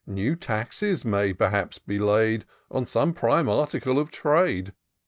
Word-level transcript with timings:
New 0.07 0.35
taxes 0.35 1.05
may, 1.05 1.31
perhaps, 1.31 1.77
be 1.77 1.99
laid 1.99 2.43
On 2.71 2.87
some 2.87 3.13
prime 3.13 3.47
article 3.47 3.99
of 3.99 4.09
trade. 4.09 4.73